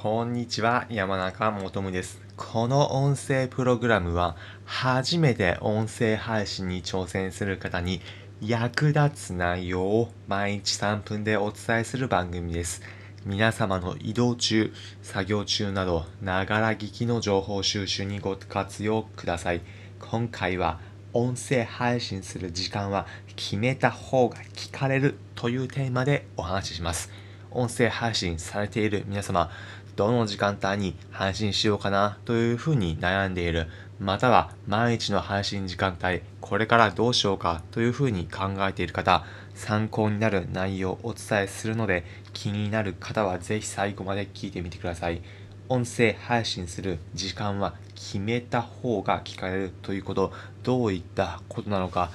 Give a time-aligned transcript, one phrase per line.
[0.00, 2.20] こんにちは、山中もとむです。
[2.36, 8.00] この音声プログラムは、初めて音声配信に挑戦する方に
[8.40, 12.80] 役立つ内容を毎日3分でお伝えする番組です。
[13.26, 14.72] 皆様の移動中、
[15.02, 19.62] 作業中など、ながら聞きの情報収集にご活用ください。
[19.98, 20.78] 今回は、
[21.12, 27.10] 音声配信する時間は決めた方が聞かれるというテーマでお話しします。
[27.50, 29.50] 音声配信されている皆様、
[29.98, 33.66] どの時間帯に配信しようかなというふうに悩んでいる、
[33.98, 39.24] または毎日の配信時間帯、これからどうしようかというふうに考えている方、
[39.56, 45.20] 参考になる内容をお伝えするので、気になる方はぜひ最後まで聞いてみてください。
[45.68, 52.12] 音声配信する時間は決めた方が聞かれるということ、どういったことなのか。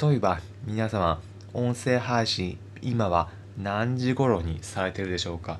[0.00, 1.20] 例えば皆様、
[1.52, 3.28] 音声配信、今は
[3.60, 5.58] 何時頃にされているでしょうか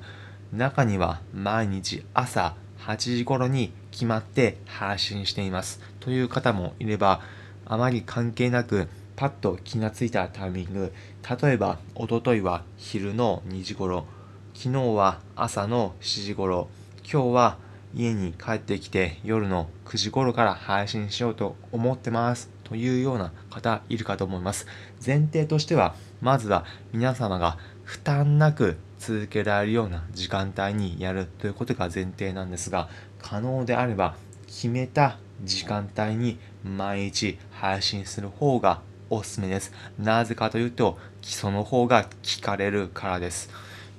[0.51, 5.79] 中には毎日朝8時頃に決まって配信しています。
[5.99, 7.21] という方もいれば
[7.65, 10.93] あまり関係なくパッと気がついたタイミング
[11.41, 14.05] 例えばおとといは昼の2時頃
[14.53, 16.69] 昨日は朝の7時頃
[17.03, 17.57] 今日は
[17.93, 22.49] 家に帰ってきて夜の9時頃から配信しようと思ってます。
[22.63, 24.67] というような方いるかと思います。
[25.03, 28.77] 前提としてはまずは皆様が負担なく
[29.09, 39.73] 続けられるような時間帯にやるということが前提なんですが可能であれば決めた時間帯に毎日配信する方がおすすめです。
[39.97, 43.49] なぜかというと基礎の方が聞かれるからです。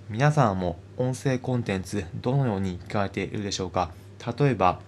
[0.08, 3.90] 皆さんも音声コンテンツどのように聞かれているでしょうか？
[4.38, 4.78] 例えば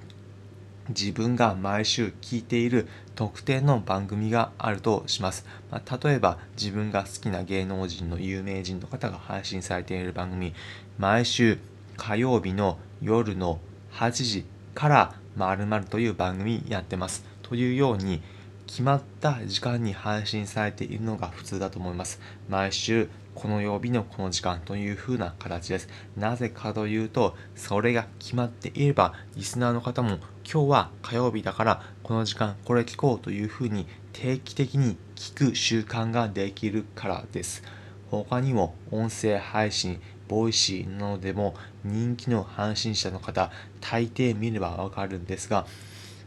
[0.88, 5.46] 自分が毎週聞いている特定の番組があるとします。
[5.70, 10.54] まあ、例えば自分が好きな芸能人の有名人の方が配信されている番組、
[10.98, 11.58] 毎週
[11.96, 13.60] 火曜日の夜の
[13.92, 17.24] 8時から〇〇という番組やってます。
[17.42, 18.22] というように
[18.72, 22.22] 決まった時間に配信されているのが普通だと思います。
[22.48, 25.90] 毎週この曜日のこの時間という風な形です。
[26.16, 30.16] なぜかというと、それが決まっていれば、リスナーの方も
[30.50, 37.62] 今日は火曜日だからこの時間これ聞こうという風に定期的に聞く習慣ができるからです。
[38.10, 41.54] 他にも音声配信、 Voicy などでも
[41.84, 43.50] 人気の配信者の方、
[43.82, 45.66] 大抵見ればわかるんですが、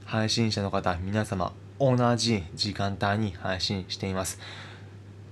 [0.05, 4.39] 配信者の方、皆様同じ時間帯に配信しています。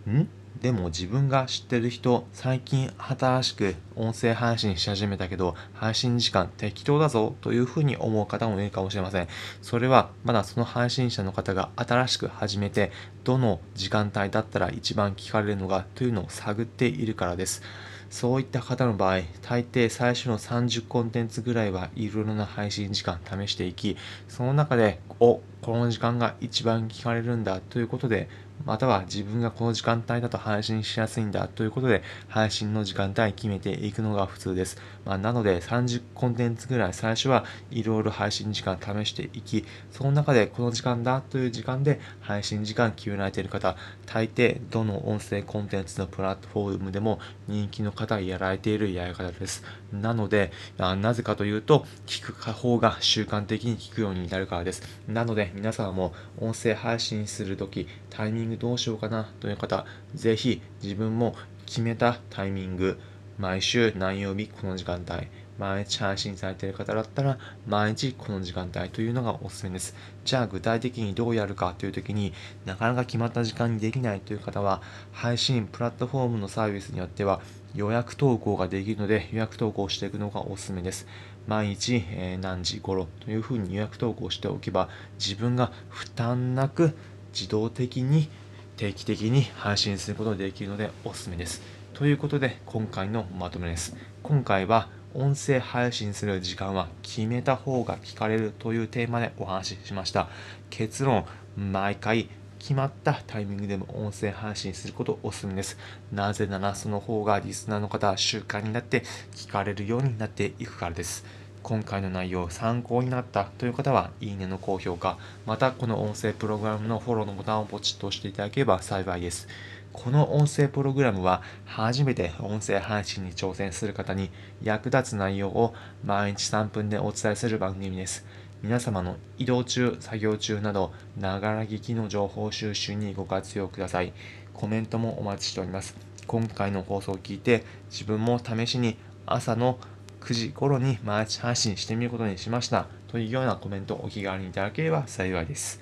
[0.10, 0.28] ん？
[0.62, 9.28] でも自分が知ってる人、最近新しく音声配信し始めたけど、配信時間適当だぞというふうに思う方もいるかもしれません。
[9.62, 12.92] それはまだその配信者の方が新しく始めて、
[13.24, 17.62] どの時間帯だったら一番聞かれるのかというのを探っているからです。
[18.10, 23.98] そういった方の場合、大抵最初の30コンテンツぐらいはいろいろな配信時間試していき、
[24.30, 28.28] その中で、お、この時間が一番聞かれるんだということで、
[28.66, 34.78] または自分がこの時間帯だと配信しやすいんだということで、配信の時間帯決めていくのが普通です。
[35.06, 43.76] まあ、なので30コンテンツぐらい最初はいろいろ配信時間試していき、その中でこの時間だという時間で配信時間決められている方、
[44.06, 49.64] 大抵どの音声コンテンツのプラットフォームでも人気の方やられているやり方です。
[49.92, 54.84] なので、なぜかというと、聞く方が習慣的に聞くようになるからです。
[55.08, 63.00] なので、皆さんも音声配信するとき、タイミングどうしようかなという方、ぜひ自分も決めたタイミング、
[63.38, 65.28] 毎週何曜日この時間帯、
[65.64, 69.96] 毎日配信されている方だったら、毎日この時間帯というのがおすすめです。
[70.26, 72.34] じゃあ具体的にどうやるかという時に
[72.66, 74.82] なかなか決まった時間にできないという方は、
[75.14, 77.40] 配信プラットフォームのサービスによっては
[77.74, 81.08] 予約投稿ができるので予約投稿していくのがおすすめです。
[81.48, 86.94] 毎日、え、何時頃というふうに予約投稿しておけば自分が負担なく
[87.34, 88.28] 自動的に
[88.76, 91.62] 定期的に配信することができるのでおすすめです。
[91.94, 93.96] ということで今回のまとめです。
[94.24, 100.28] 今回は音声配信する時間は決めた方が聞かれるというテーマでお話ししました。
[100.70, 101.26] 結論、
[101.56, 105.78] 毎回決まったタイミングでも音声配信することをおすすめです。
[106.12, 109.04] なぜならその方がリスナーの方は習慣になって
[109.36, 111.26] 聞かれるようになっていくからです。
[111.62, 119.48] 今回の内容参考になったという方は、いいねの高評価、またこの音声プログラムのフォローのボタンをポチッと押していただければ幸いです。
[119.94, 124.32] この音声プログラムは初めて音声配信に挑戦する方に
[124.62, 125.74] 役立つ内容を
[126.04, 128.26] 毎日3分でお伝えする番組です。
[128.64, 134.14] 皆様の移動中、作業中など、ながら聞きの情報収集にご活用ください。
[134.54, 135.96] コメントもお待ちしております。
[136.26, 138.98] 今回の放送を聞いて、自分も試しに
[139.28, 139.78] 朝の
[140.22, 145.80] 9時頃に毎日配信してみることにしましたというようなコメントをお気軽にいただければ幸いです。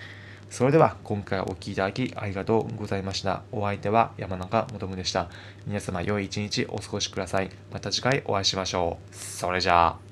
[0.51, 3.43] それでは今回お聴きいただきありがとうございました。
[3.53, 5.29] お相手は山中もとむでした。
[5.65, 7.49] 皆様良い一日お過ごしください。
[7.71, 9.15] また次回お会いしましょう。
[9.15, 10.10] それじゃあ。